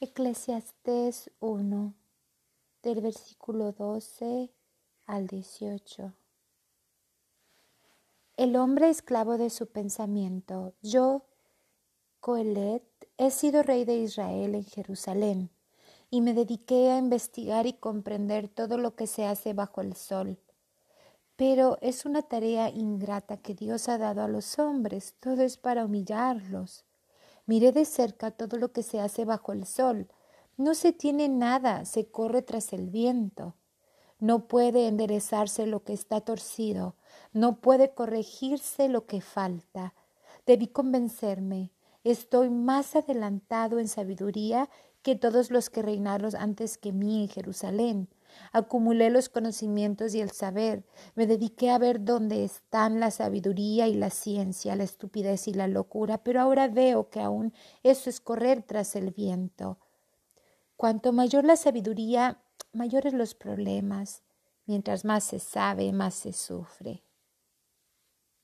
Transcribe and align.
Eclesiastés 0.00 1.30
1, 1.38 1.94
del 2.82 3.00
versículo 3.00 3.70
12 3.70 4.50
al 5.06 5.28
18. 5.28 6.12
El 8.36 8.56
hombre 8.56 8.90
esclavo 8.90 9.38
de 9.38 9.50
su 9.50 9.68
pensamiento. 9.68 10.74
Yo, 10.82 11.22
Coelet, 12.18 12.82
he 13.18 13.30
sido 13.30 13.62
rey 13.62 13.84
de 13.84 13.96
Israel 13.98 14.56
en 14.56 14.64
Jerusalén 14.64 15.50
y 16.10 16.22
me 16.22 16.34
dediqué 16.34 16.90
a 16.90 16.98
investigar 16.98 17.66
y 17.66 17.74
comprender 17.74 18.48
todo 18.48 18.78
lo 18.78 18.96
que 18.96 19.06
se 19.06 19.24
hace 19.24 19.54
bajo 19.54 19.80
el 19.80 19.94
sol. 19.94 20.38
Pero 21.36 21.78
es 21.80 22.04
una 22.04 22.22
tarea 22.22 22.68
ingrata 22.68 23.36
que 23.36 23.54
Dios 23.54 23.88
ha 23.88 23.96
dado 23.96 24.22
a 24.22 24.28
los 24.28 24.58
hombres, 24.58 25.14
todo 25.20 25.42
es 25.42 25.56
para 25.56 25.84
humillarlos. 25.84 26.84
Miré 27.46 27.72
de 27.72 27.84
cerca 27.84 28.30
todo 28.30 28.56
lo 28.56 28.72
que 28.72 28.82
se 28.82 29.00
hace 29.00 29.24
bajo 29.24 29.52
el 29.52 29.66
sol. 29.66 30.08
No 30.56 30.74
se 30.74 30.92
tiene 30.92 31.28
nada, 31.28 31.84
se 31.84 32.06
corre 32.06 32.42
tras 32.42 32.72
el 32.72 32.88
viento. 32.88 33.56
No 34.18 34.46
puede 34.46 34.86
enderezarse 34.88 35.66
lo 35.66 35.84
que 35.84 35.92
está 35.92 36.20
torcido, 36.20 36.96
no 37.32 37.60
puede 37.60 37.92
corregirse 37.92 38.88
lo 38.88 39.06
que 39.06 39.20
falta. 39.20 39.92
Debí 40.46 40.68
convencerme, 40.68 41.72
estoy 42.04 42.48
más 42.48 42.96
adelantado 42.96 43.78
en 43.78 43.88
sabiduría 43.88 44.70
que 45.02 45.16
todos 45.16 45.50
los 45.50 45.68
que 45.68 45.82
reinaron 45.82 46.34
antes 46.36 46.78
que 46.78 46.92
mí 46.92 47.22
en 47.24 47.28
Jerusalén. 47.28 48.08
Acumulé 48.52 49.10
los 49.10 49.28
conocimientos 49.28 50.14
y 50.14 50.20
el 50.20 50.30
saber, 50.30 50.84
me 51.14 51.26
dediqué 51.26 51.70
a 51.70 51.78
ver 51.78 52.04
dónde 52.04 52.44
están 52.44 53.00
la 53.00 53.10
sabiduría 53.10 53.88
y 53.88 53.94
la 53.94 54.10
ciencia, 54.10 54.76
la 54.76 54.84
estupidez 54.84 55.48
y 55.48 55.54
la 55.54 55.68
locura, 55.68 56.18
pero 56.18 56.40
ahora 56.40 56.68
veo 56.68 57.10
que 57.10 57.20
aún 57.20 57.52
eso 57.82 58.10
es 58.10 58.20
correr 58.20 58.62
tras 58.62 58.96
el 58.96 59.10
viento. 59.10 59.78
Cuanto 60.76 61.12
mayor 61.12 61.44
la 61.44 61.56
sabiduría, 61.56 62.40
mayores 62.72 63.12
los 63.12 63.34
problemas. 63.34 64.22
Mientras 64.66 65.04
más 65.04 65.24
se 65.24 65.38
sabe, 65.38 65.92
más 65.92 66.14
se 66.14 66.32
sufre. 66.32 67.03